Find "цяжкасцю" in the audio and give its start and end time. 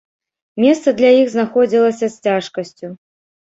2.27-2.95